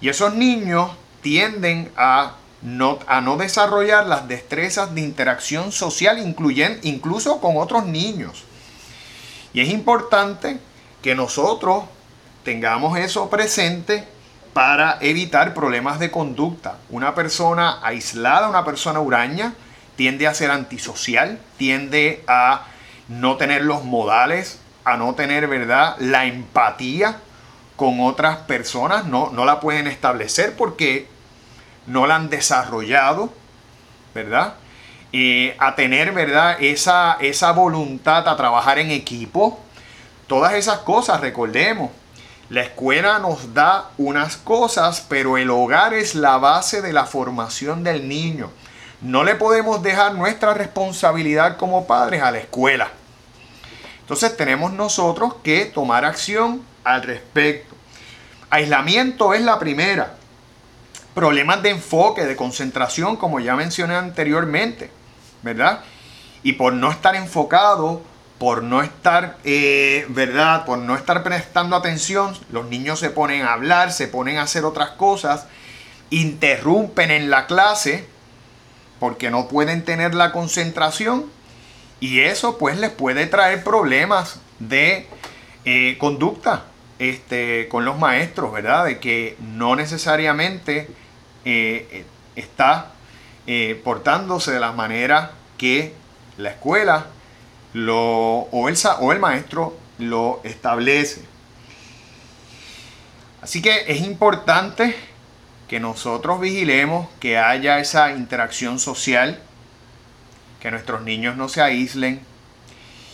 Y 0.00 0.08
esos 0.08 0.34
niños 0.34 0.90
tienden 1.24 1.90
a 1.96 2.34
no, 2.60 2.98
a 3.06 3.22
no 3.22 3.38
desarrollar 3.38 4.06
las 4.06 4.28
destrezas 4.28 4.94
de 4.94 5.00
interacción 5.00 5.72
social, 5.72 6.18
incluyendo, 6.18 6.78
incluso 6.82 7.40
con 7.40 7.56
otros 7.56 7.86
niños. 7.86 8.44
Y 9.54 9.60
es 9.60 9.70
importante 9.70 10.58
que 11.02 11.14
nosotros 11.14 11.84
tengamos 12.44 12.98
eso 12.98 13.30
presente 13.30 14.04
para 14.52 14.98
evitar 15.00 15.54
problemas 15.54 15.98
de 15.98 16.10
conducta. 16.10 16.76
Una 16.90 17.14
persona 17.14 17.78
aislada, 17.82 18.50
una 18.50 18.64
persona 18.64 19.00
huraña, 19.00 19.54
tiende 19.96 20.26
a 20.26 20.34
ser 20.34 20.50
antisocial, 20.50 21.38
tiende 21.56 22.22
a 22.26 22.66
no 23.08 23.38
tener 23.38 23.64
los 23.64 23.82
modales, 23.82 24.58
a 24.84 24.98
no 24.98 25.14
tener, 25.14 25.46
¿verdad?, 25.46 25.96
la 26.00 26.26
empatía 26.26 27.16
con 27.76 28.00
otras 28.00 28.38
personas, 28.38 29.06
no, 29.06 29.30
no 29.30 29.44
la 29.44 29.60
pueden 29.60 29.86
establecer 29.86 30.54
porque 30.56 31.13
no 31.86 32.06
la 32.06 32.16
han 32.16 32.30
desarrollado, 32.30 33.32
¿verdad? 34.14 34.54
Eh, 35.12 35.56
a 35.58 35.74
tener, 35.74 36.12
¿verdad?, 36.12 36.56
esa, 36.60 37.16
esa 37.20 37.52
voluntad 37.52 38.28
a 38.28 38.36
trabajar 38.36 38.78
en 38.78 38.90
equipo. 38.90 39.60
Todas 40.26 40.54
esas 40.54 40.78
cosas, 40.80 41.20
recordemos, 41.20 41.90
la 42.50 42.62
escuela 42.62 43.18
nos 43.18 43.54
da 43.54 43.90
unas 43.96 44.36
cosas, 44.36 45.04
pero 45.08 45.38
el 45.38 45.50
hogar 45.50 45.94
es 45.94 46.14
la 46.14 46.38
base 46.38 46.82
de 46.82 46.92
la 46.92 47.04
formación 47.04 47.84
del 47.84 48.08
niño. 48.08 48.50
No 49.00 49.24
le 49.24 49.34
podemos 49.34 49.82
dejar 49.82 50.14
nuestra 50.14 50.54
responsabilidad 50.54 51.56
como 51.56 51.86
padres 51.86 52.22
a 52.22 52.30
la 52.30 52.38
escuela. 52.38 52.88
Entonces 54.00 54.36
tenemos 54.36 54.72
nosotros 54.72 55.36
que 55.42 55.64
tomar 55.64 56.04
acción 56.04 56.62
al 56.84 57.02
respecto. 57.02 57.74
Aislamiento 58.50 59.32
es 59.32 59.42
la 59.42 59.58
primera. 59.58 60.14
Problemas 61.14 61.62
de 61.62 61.70
enfoque, 61.70 62.24
de 62.24 62.36
concentración, 62.36 63.16
como 63.16 63.40
ya 63.40 63.54
mencioné 63.56 63.94
anteriormente, 63.94 64.90
¿verdad? 65.42 65.80
Y 66.42 66.54
por 66.54 66.72
no 66.72 66.90
estar 66.90 67.14
enfocado, 67.14 68.02
por 68.38 68.62
no 68.62 68.82
estar, 68.82 69.38
eh, 69.44 70.06
¿verdad? 70.08 70.64
Por 70.64 70.78
no 70.78 70.96
estar 70.96 71.22
prestando 71.22 71.76
atención, 71.76 72.36
los 72.50 72.66
niños 72.66 72.98
se 72.98 73.10
ponen 73.10 73.42
a 73.42 73.52
hablar, 73.52 73.92
se 73.92 74.08
ponen 74.08 74.38
a 74.38 74.42
hacer 74.42 74.64
otras 74.64 74.90
cosas, 74.90 75.46
interrumpen 76.10 77.10
en 77.10 77.30
la 77.30 77.46
clase 77.46 78.06
porque 78.98 79.30
no 79.30 79.48
pueden 79.48 79.84
tener 79.84 80.14
la 80.14 80.32
concentración 80.32 81.26
y 82.00 82.20
eso 82.20 82.58
pues 82.58 82.76
les 82.78 82.90
puede 82.90 83.26
traer 83.26 83.64
problemas 83.64 84.40
de 84.58 85.06
eh, 85.64 85.96
conducta 85.98 86.64
este, 86.98 87.68
con 87.68 87.84
los 87.84 87.98
maestros, 87.98 88.52
¿verdad? 88.52 88.84
De 88.84 88.98
que 88.98 89.36
no 89.40 89.76
necesariamente 89.76 90.88
eh, 91.44 92.04
está 92.36 92.90
portándose 93.84 94.52
de 94.52 94.60
la 94.60 94.72
manera 94.72 95.32
que 95.58 95.92
la 96.38 96.50
escuela 96.50 97.06
lo, 97.74 97.98
o, 97.98 98.68
el, 98.68 98.76
o 99.00 99.12
el 99.12 99.18
maestro 99.18 99.76
lo 99.98 100.40
establece. 100.44 101.22
Así 103.42 103.60
que 103.60 103.84
es 103.88 104.00
importante 104.00 104.96
que 105.68 105.80
nosotros 105.80 106.40
vigilemos 106.40 107.08
que 107.20 107.38
haya 107.38 107.78
esa 107.78 108.12
interacción 108.12 108.78
social, 108.78 109.38
que 110.60 110.70
nuestros 110.70 111.02
niños 111.02 111.36
no 111.36 111.48
se 111.48 111.60
aíslen. 111.60 112.20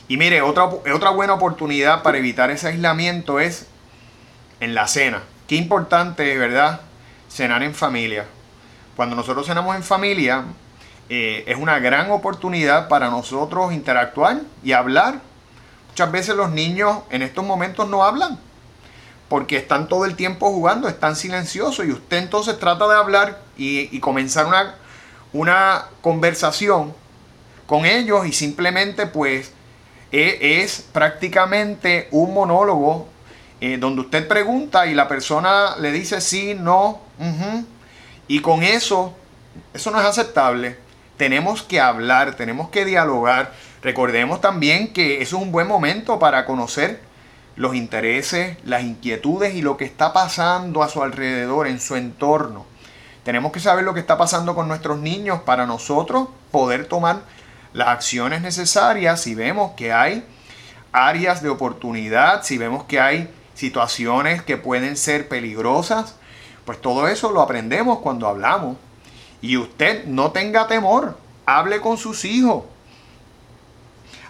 Y 0.09 0.17
mire, 0.17 0.43
otra, 0.43 0.65
otra 0.65 1.11
buena 1.11 1.35
oportunidad 1.35 2.03
para 2.03 2.19
evitar 2.19 2.51
ese 2.51 2.69
aislamiento 2.69 3.41
es 3.41 3.67
en 4.61 4.75
la 4.75 4.87
cena. 4.87 5.23
Qué 5.49 5.57
importante, 5.57 6.37
¿verdad? 6.37 6.81
Cenar 7.31 7.63
en 7.63 7.75
familia. 7.75 8.27
Cuando 8.97 9.17
nosotros 9.17 9.47
cenamos 9.47 9.77
en 9.77 9.83
familia, 9.83 10.45
eh, 11.09 11.45
es 11.47 11.57
una 11.57 11.79
gran 11.79 12.11
oportunidad 12.11 12.89
para 12.89 13.09
nosotros 13.09 13.73
interactuar 13.73 14.41
y 14.63 14.73
hablar. 14.73 15.21
Muchas 15.89 16.13
veces 16.13 16.37
los 16.37 16.51
niños 16.51 16.99
en 17.11 17.23
estos 17.23 17.45
momentos 17.45 17.89
no 17.89 18.05
hablan 18.05 18.39
porque 19.31 19.57
están 19.57 19.87
todo 19.87 20.07
el 20.07 20.17
tiempo 20.17 20.51
jugando, 20.51 20.89
están 20.89 21.15
silenciosos 21.15 21.87
y 21.87 21.93
usted 21.93 22.17
entonces 22.17 22.59
trata 22.59 22.89
de 22.89 22.97
hablar 22.97 23.39
y, 23.57 24.01
comenzar 24.01 24.47
una, 24.47 24.75
una 25.33 25.85
conversación 26.01 26.93
con 27.65 27.87
ellos 27.87 28.27
y 28.27 28.33
simplemente 28.33 29.07
pues 29.07 29.53
e, 30.11 30.63
es, 30.63 30.85
prácticamente 30.93 32.09
un 32.11 32.35
monólogo 32.35 33.07
eh, 33.61 33.77
donde 33.79 34.01
usted 34.01 34.27
pregunta 34.27 34.89
y 34.89 34.95
la 34.95 35.07
persona 35.07 35.77
le 35.77 35.93
dice 35.93 36.21
sí, 36.21 36.57
no, 36.59 37.01
y 38.29 38.41
con 38.41 38.62
eso, 38.62 39.15
eso 39.75 39.91
no 39.91 40.00
es 40.00 40.07
aceptable 40.07 40.77
tenemos 41.21 41.62
que 41.62 41.79
hablar, 41.79 42.35
tenemos 42.35 42.71
que 42.71 42.87
dialogar. 42.87 43.53
Recordemos 43.83 44.41
también 44.41 44.95
que 44.95 45.21
eso 45.21 45.37
es 45.37 45.43
un 45.43 45.53
buen 45.53 45.67
momento 45.67 46.19
para 46.19 46.47
conocer 46.47 47.03
los 47.57 47.75
intereses, 47.75 48.57
las 48.65 48.85
inquietudes 48.85 49.55
y 49.55 49.61
lo 49.61 49.77
que 49.77 49.85
está 49.85 50.15
pasando 50.15 50.83
a 50.83 50.89
su 50.89 51.03
alrededor, 51.03 51.67
en 51.67 51.79
su 51.79 51.97
entorno. 51.97 52.65
Tenemos 53.23 53.53
que 53.53 53.61
saber 53.61 53.85
lo 53.85 53.93
que 53.93 54.00
está 54.00 54.17
pasando 54.17 54.55
con 54.55 54.67
nuestros 54.67 54.99
niños 54.99 55.43
para 55.43 55.67
nosotros 55.67 56.29
poder 56.50 56.87
tomar 56.87 57.21
las 57.75 57.89
acciones 57.89 58.41
necesarias 58.41 59.21
si 59.21 59.35
vemos 59.35 59.73
que 59.73 59.93
hay 59.93 60.25
áreas 60.91 61.43
de 61.43 61.50
oportunidad, 61.50 62.45
si 62.45 62.57
vemos 62.57 62.85
que 62.85 62.99
hay 62.99 63.31
situaciones 63.53 64.41
que 64.41 64.57
pueden 64.57 64.97
ser 64.97 65.29
peligrosas, 65.29 66.17
pues 66.64 66.81
todo 66.81 67.09
eso 67.09 67.31
lo 67.31 67.40
aprendemos 67.40 67.99
cuando 68.00 68.29
hablamos. 68.29 68.76
Y 69.43 69.57
usted 69.57 70.05
no 70.05 70.33
tenga 70.33 70.67
temor, 70.67 71.17
hable 71.47 71.81
con 71.81 71.97
sus 71.97 72.25
hijos. 72.25 72.64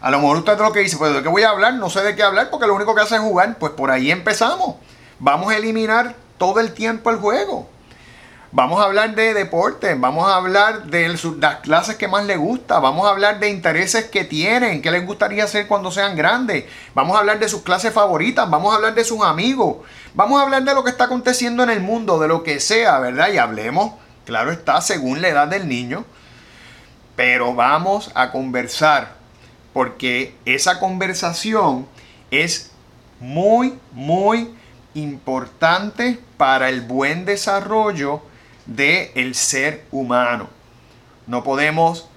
A 0.01 0.11
lo 0.11 0.19
mejor 0.19 0.39
usted 0.39 0.59
lo 0.59 0.73
que 0.73 0.81
dice, 0.81 0.97
pues 0.97 1.13
de 1.13 1.23
qué 1.23 1.29
voy 1.29 1.43
a 1.43 1.51
hablar, 1.51 1.75
no 1.75 1.91
sé 1.91 2.01
de 2.03 2.17
qué 2.17 2.23
hablar 2.23 2.49
porque 2.51 2.67
lo 2.67 2.75
único 2.75 2.95
que 2.95 3.03
hace 3.03 3.17
es 3.17 3.21
jugar. 3.21 3.59
Pues 3.59 3.73
por 3.73 3.91
ahí 3.91 4.11
empezamos. 4.11 4.77
Vamos 5.19 5.53
a 5.53 5.57
eliminar 5.57 6.15
todo 6.39 6.61
el 6.61 6.73
tiempo 6.73 7.11
el 7.11 7.17
juego. 7.19 7.69
Vamos 8.53 8.81
a 8.81 8.87
hablar 8.87 9.15
de 9.15 9.33
deporte, 9.33 9.95
vamos 9.95 10.29
a 10.29 10.35
hablar 10.35 10.87
de 10.87 11.09
las 11.09 11.57
clases 11.61 11.95
que 11.95 12.09
más 12.09 12.25
les 12.25 12.37
gusta, 12.37 12.81
vamos 12.81 13.07
a 13.07 13.11
hablar 13.11 13.39
de 13.39 13.49
intereses 13.49 14.07
que 14.07 14.25
tienen, 14.25 14.83
qué 14.83 14.91
les 14.91 15.07
gustaría 15.07 15.45
hacer 15.45 15.69
cuando 15.69 15.93
sean 15.93 16.17
grandes, 16.17 16.65
vamos 16.93 17.15
a 17.15 17.21
hablar 17.21 17.39
de 17.39 17.49
sus 17.49 17.63
clases 17.63 17.93
favoritas, 17.93 18.51
vamos 18.51 18.73
a 18.73 18.77
hablar 18.77 18.97
de 18.97 19.05
sus 19.05 19.23
amigos, 19.23 19.77
vamos 20.15 20.41
a 20.41 20.43
hablar 20.43 20.65
de 20.65 20.75
lo 20.75 20.83
que 20.83 20.91
está 20.91 21.05
aconteciendo 21.05 21.63
en 21.63 21.71
el 21.71 21.81
mundo, 21.81 22.19
de 22.19 22.27
lo 22.27 22.43
que 22.43 22.59
sea, 22.59 22.99
¿verdad? 22.99 23.31
Y 23.33 23.39
hablemos, 23.39 23.93
claro 24.25 24.51
está, 24.51 24.81
según 24.81 25.23
la 25.23 25.29
edad 25.29 25.47
del 25.47 25.69
niño, 25.69 26.05
pero 27.15 27.55
vamos 27.55 28.11
a 28.17 28.33
conversar, 28.33 29.15
porque 29.73 30.35
esa 30.45 30.81
conversación 30.81 31.87
es 32.33 32.73
muy, 33.21 33.79
muy 33.93 34.53
importante 34.95 36.19
para 36.37 36.69
el 36.69 36.81
buen 36.81 37.25
desarrollo 37.27 38.29
del 38.67 39.11
el 39.15 39.35
ser 39.35 39.85
humano. 39.91 40.49
No 41.27 41.43
podemos 41.43 42.09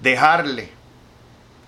dejarle 0.00 0.70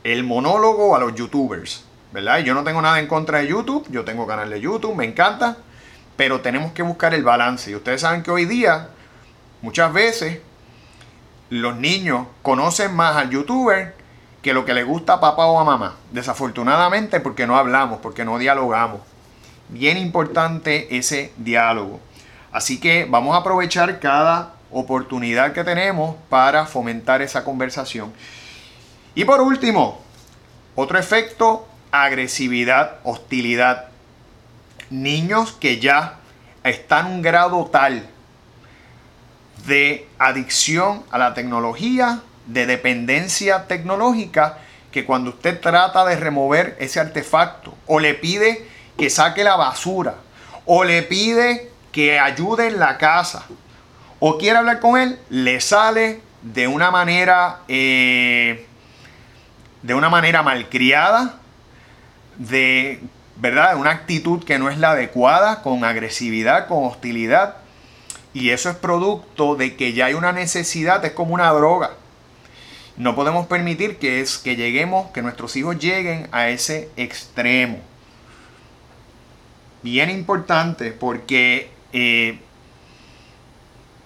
el 0.04 0.24
monólogo 0.24 0.96
a 0.96 1.00
los 1.00 1.14
youtubers, 1.14 1.84
¿verdad? 2.12 2.40
Yo 2.40 2.54
no 2.54 2.64
tengo 2.64 2.82
nada 2.82 2.98
en 2.98 3.06
contra 3.06 3.38
de 3.38 3.48
YouTube, 3.48 3.86
yo 3.90 4.04
tengo 4.04 4.26
canal 4.26 4.50
de 4.50 4.60
YouTube, 4.60 4.94
me 4.94 5.04
encanta, 5.04 5.58
pero 6.16 6.40
tenemos 6.40 6.72
que 6.72 6.82
buscar 6.82 7.14
el 7.14 7.22
balance. 7.22 7.70
Y 7.70 7.74
ustedes 7.74 8.00
saben 8.00 8.22
que 8.22 8.30
hoy 8.30 8.44
día, 8.44 8.88
muchas 9.60 9.92
veces, 9.92 10.40
los 11.50 11.76
niños 11.76 12.26
conocen 12.42 12.94
más 12.94 13.16
al 13.16 13.30
youtuber 13.30 13.94
que 14.42 14.54
lo 14.54 14.64
que 14.64 14.74
le 14.74 14.82
gusta 14.82 15.14
a 15.14 15.20
papá 15.20 15.46
o 15.46 15.60
a 15.60 15.64
mamá. 15.64 15.96
Desafortunadamente 16.10 17.20
porque 17.20 17.46
no 17.46 17.56
hablamos, 17.56 18.00
porque 18.00 18.24
no 18.24 18.38
dialogamos. 18.38 19.00
Bien 19.68 19.96
importante 19.96 20.96
ese 20.96 21.32
diálogo. 21.36 22.00
Así 22.52 22.78
que 22.78 23.06
vamos 23.08 23.34
a 23.34 23.38
aprovechar 23.38 23.98
cada 23.98 24.52
oportunidad 24.70 25.52
que 25.52 25.64
tenemos 25.64 26.16
para 26.28 26.66
fomentar 26.66 27.22
esa 27.22 27.44
conversación. 27.44 28.12
Y 29.14 29.24
por 29.24 29.40
último, 29.40 30.00
otro 30.74 30.98
efecto, 30.98 31.66
agresividad, 31.90 32.98
hostilidad. 33.04 33.88
Niños 34.90 35.52
que 35.52 35.80
ya 35.80 36.18
están 36.62 37.06
en 37.06 37.12
un 37.12 37.22
grado 37.22 37.66
tal 37.66 38.06
de 39.66 40.08
adicción 40.18 41.02
a 41.10 41.18
la 41.18 41.34
tecnología, 41.34 42.20
de 42.46 42.66
dependencia 42.66 43.66
tecnológica, 43.66 44.58
que 44.90 45.04
cuando 45.04 45.30
usted 45.30 45.60
trata 45.60 46.04
de 46.04 46.16
remover 46.16 46.76
ese 46.78 47.00
artefacto 47.00 47.74
o 47.86 47.98
le 47.98 48.14
pide 48.14 48.68
que 48.98 49.08
saque 49.08 49.42
la 49.42 49.56
basura 49.56 50.16
o 50.66 50.84
le 50.84 51.02
pide 51.02 51.71
que 51.92 52.18
ayude 52.18 52.68
en 52.68 52.78
la 52.78 52.98
casa 52.98 53.46
o 54.18 54.38
quiere 54.38 54.58
hablar 54.58 54.80
con 54.80 54.98
él, 54.98 55.18
le 55.30 55.60
sale 55.60 56.20
de 56.42 56.66
una 56.66 56.90
manera, 56.90 57.60
eh, 57.68 58.66
de 59.82 59.94
una 59.94 60.08
manera 60.08 60.42
malcriada, 60.42 61.36
de 62.36 63.00
verdad, 63.36 63.76
una 63.76 63.90
actitud 63.90 64.44
que 64.44 64.58
no 64.58 64.70
es 64.70 64.78
la 64.78 64.92
adecuada, 64.92 65.62
con 65.62 65.84
agresividad, 65.84 66.68
con 66.68 66.84
hostilidad. 66.84 67.56
Y 68.32 68.50
eso 68.50 68.70
es 68.70 68.76
producto 68.76 69.56
de 69.56 69.76
que 69.76 69.92
ya 69.92 70.06
hay 70.06 70.14
una 70.14 70.32
necesidad, 70.32 71.04
es 71.04 71.12
como 71.12 71.34
una 71.34 71.50
droga. 71.50 71.90
No 72.96 73.14
podemos 73.14 73.46
permitir 73.46 73.98
que, 73.98 74.20
es, 74.20 74.38
que 74.38 74.56
lleguemos, 74.56 75.10
que 75.10 75.22
nuestros 75.22 75.56
hijos 75.56 75.78
lleguen 75.78 76.28
a 76.32 76.48
ese 76.48 76.90
extremo. 76.96 77.80
Bien 79.82 80.10
importante 80.10 80.92
porque 80.92 81.70
eh, 81.92 82.38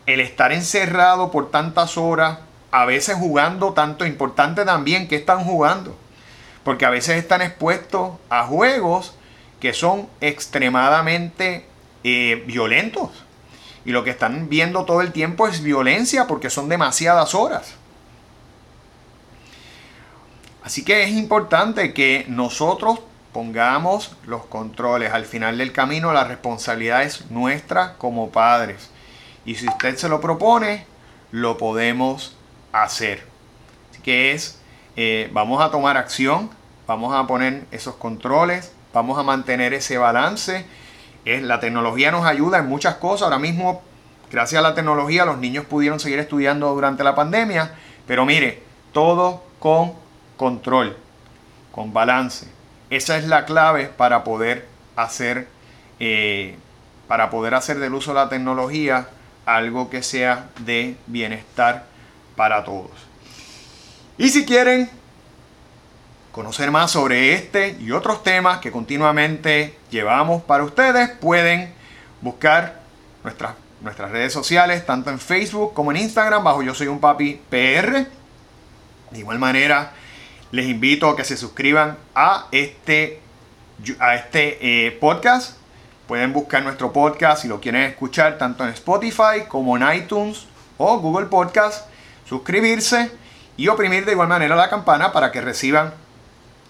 el 0.07 0.20
estar 0.20 0.53
encerrado 0.53 1.31
por 1.31 1.51
tantas 1.51 1.96
horas, 1.96 2.38
a 2.70 2.85
veces 2.85 3.16
jugando 3.16 3.72
tanto, 3.72 4.07
importante 4.07 4.64
también 4.64 5.09
que 5.09 5.16
están 5.16 5.44
jugando, 5.44 5.96
porque 6.64 6.85
a 6.85 6.90
veces 6.90 7.16
están 7.16 7.42
expuestos 7.42 8.12
a 8.29 8.44
juegos 8.44 9.14
que 9.61 9.72
son 9.72 10.09
extremadamente 10.20 11.66
eh, 12.05 12.42
violentos. 12.46 13.11
Y 13.85 13.92
lo 13.92 14.03
que 14.05 14.11
están 14.11 14.49
viendo 14.49 14.85
todo 14.85 15.01
el 15.01 15.12
tiempo 15.12 15.46
es 15.46 15.62
violencia 15.62 16.27
porque 16.27 16.51
son 16.51 16.68
demasiadas 16.68 17.35
horas. 17.35 17.75
Así 20.62 20.85
que 20.85 21.05
es 21.05 21.11
importante 21.11 21.94
que 21.94 22.25
nosotros 22.29 22.99
pongamos 23.37 24.16
los 24.25 24.46
controles. 24.46 25.12
Al 25.12 25.27
final 25.27 25.59
del 25.59 25.70
camino 25.70 26.11
la 26.11 26.25
responsabilidad 26.25 27.03
es 27.03 27.31
nuestra 27.31 27.92
como 27.99 28.31
padres. 28.31 28.88
Y 29.44 29.57
si 29.57 29.68
usted 29.68 29.94
se 29.99 30.09
lo 30.09 30.22
propone, 30.22 30.87
lo 31.33 31.59
podemos 31.59 32.35
hacer. 32.72 33.27
Que 34.03 34.33
es, 34.33 34.59
eh, 34.96 35.29
vamos 35.35 35.62
a 35.62 35.70
tomar 35.70 35.99
acción, 35.99 36.49
vamos 36.87 37.14
a 37.14 37.27
poner 37.27 37.66
esos 37.72 37.96
controles, 37.96 38.72
vamos 38.94 39.18
a 39.18 39.22
mantener 39.22 39.75
ese 39.75 39.99
balance. 39.99 40.64
Es, 41.27 41.42
la 41.42 41.61
tecnología 41.61 42.11
nos 42.11 42.25
ayuda 42.25 42.57
en 42.57 42.66
muchas 42.70 42.94
cosas. 42.94 43.25
Ahora 43.25 43.38
mismo, 43.38 43.83
gracias 44.33 44.61
a 44.61 44.62
la 44.62 44.75
tecnología, 44.75 45.27
los 45.27 45.37
niños 45.37 45.66
pudieron 45.66 46.01
seguir 46.01 46.20
estudiando 46.20 46.72
durante 46.72 47.05
la 47.05 47.14
pandemia. 47.14 47.75
Pero 48.07 48.25
mire, 48.25 48.62
todo 48.94 49.44
con 49.59 49.92
control, 50.38 50.96
con 51.70 51.92
balance. 51.92 52.55
Esa 52.90 53.16
es 53.16 53.27
la 53.27 53.44
clave 53.44 53.87
para 53.87 54.25
poder 54.25 54.66
hacer, 54.94 55.49
eh, 55.99 56.57
para 57.09 57.31
poder 57.31 57.55
hacer 57.55 57.79
del 57.79 57.94
uso 57.94 58.12
de 58.12 58.20
la 58.20 58.29
tecnología 58.29 59.09
algo 59.44 59.90
que 59.90 60.03
sea 60.03 60.49
de 60.61 60.96
bienestar 61.07 61.85
para 62.37 62.64
todos. 62.64 62.90
Y 64.18 64.29
si 64.29 64.44
quieren 64.44 64.88
conocer 66.33 66.70
más 66.70 66.90
sobre 66.90 67.33
este 67.33 67.77
y 67.81 67.92
otros 67.92 68.22
temas 68.22 68.59
que 68.59 68.70
continuamente 68.70 69.79
llevamos 69.90 70.42
para 70.42 70.64
ustedes, 70.64 71.11
pueden 71.11 71.72
buscar 72.20 72.81
nuestras, 73.25 73.55
nuestras 73.81 74.11
redes 74.11 74.33
sociales, 74.33 74.85
tanto 74.85 75.11
en 75.11 75.18
Facebook 75.18 75.75
como 75.75 75.90
en 75.90 75.99
Instagram, 75.99 76.44
bajo 76.44 76.62
Yo 76.62 76.75
Soy 76.75 76.88
un 76.88 77.01
Papi 77.01 77.40
PR. 77.49 78.07
De 79.11 79.18
igual 79.18 79.38
manera, 79.38 79.92
les 80.52 80.66
invito 80.66 81.09
a 81.09 81.16
que 81.16 81.24
se 81.24 81.37
suscriban 81.37 81.98
a 82.14 82.46
este, 82.52 83.20
a 83.98 84.14
este 84.14 84.87
eh, 84.87 84.92
podcast. 84.92 85.56
Pueden 86.06 86.32
buscar 86.32 86.62
nuestro 86.62 86.92
podcast 86.92 87.42
si 87.42 87.48
lo 87.48 87.61
quieren 87.61 87.82
escuchar 87.82 88.38
tanto 88.38 88.64
en 88.64 88.70
Spotify 88.70 89.46
como 89.48 89.76
en 89.76 89.92
iTunes 89.92 90.46
o 90.78 90.98
Google 90.98 91.26
Podcast. 91.26 91.88
Suscribirse 92.28 93.11
y 93.56 93.68
oprimir 93.68 94.04
de 94.04 94.12
igual 94.12 94.28
manera 94.28 94.54
la 94.54 94.70
campana 94.70 95.12
para 95.12 95.32
que 95.32 95.40
reciban 95.40 95.94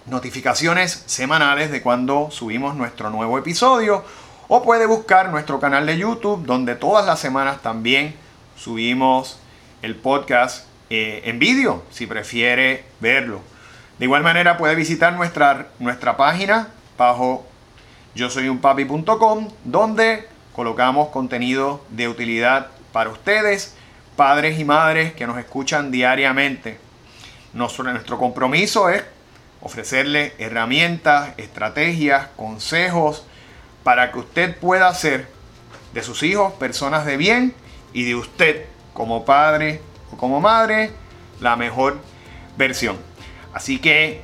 notificaciones 0.07 1.03
semanales 1.07 1.71
de 1.71 1.83
cuando 1.83 2.31
subimos 2.31 2.75
nuestro 2.77 3.11
nuevo 3.11 3.39
episodio. 3.39 4.05
O 4.49 4.63
puede 4.63 4.87
buscar 4.87 5.31
nuestro 5.31 5.59
canal 5.61 5.87
de 5.87 5.99
YouTube 5.99 6.47
donde 6.47 6.77
todas 6.77 7.05
las 7.05 7.19
semanas 7.19 7.63
también 7.63 8.15
subimos 8.57 9.39
el 9.83 9.97
podcast 9.97 10.67
eh, 10.89 11.23
en 11.25 11.39
vídeo 11.39 11.83
si 11.91 12.07
prefiere 12.07 12.85
verlo. 13.01 13.41
De 13.99 14.05
igual 14.05 14.23
manera 14.23 14.59
puede 14.59 14.75
visitar 14.75 15.15
nuestra, 15.15 15.69
nuestra 15.79 16.17
página 16.17 16.69
bajo 16.99 17.47
yo 18.15 18.31
soy 18.31 18.49
un 18.49 18.59
papi.com 18.59 19.49
donde 19.65 20.29
colocamos 20.55 21.09
contenido 21.09 21.85
de 21.91 22.09
utilidad 22.09 22.69
para 22.93 23.11
ustedes, 23.11 23.75
padres 24.17 24.59
y 24.59 24.65
madres 24.65 25.13
que 25.15 25.27
nos 25.27 25.39
escuchan 25.39 25.91
diariamente. 25.91 26.79
Nuestro, 27.53 27.85
nuestro 27.85 28.19
compromiso 28.19 28.89
es 28.89 29.03
ofrecerle 29.61 30.35
herramientas, 30.39 31.31
estrategias, 31.37 32.29
consejos 32.37 33.25
para 33.83 34.13
que 34.13 34.19
usted 34.19 34.59
pueda 34.59 34.93
ser 34.95 35.29
de 35.95 36.03
sus 36.03 36.23
hijos 36.23 36.53
personas 36.55 37.07
de 37.07 37.17
bien 37.17 37.55
y 37.93 38.05
de 38.05 38.15
usted 38.15 38.67
como 38.93 39.25
padre 39.25 39.81
o 40.13 40.17
como 40.17 40.41
madre 40.41 40.91
la 41.41 41.57
mejor 41.57 41.99
versión. 42.57 43.16
Así 43.57 43.79
que 43.79 44.21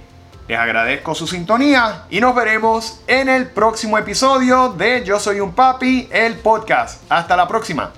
les 0.47 0.59
agradezco 0.59 1.15
su 1.15 1.27
sintonía 1.27 2.05
y 2.11 2.21
nos 2.21 2.35
veremos 2.35 3.01
en 3.07 3.31
el 3.31 3.47
próximo 3.47 3.97
episodio 3.97 4.69
de 4.69 5.03
Yo 5.07 5.19
Soy 5.19 5.41
un 5.41 5.55
Papi, 5.55 6.07
el 6.13 6.35
podcast. 6.35 7.03
Hasta 7.09 7.35
la 7.35 7.49
próxima. 7.49 7.95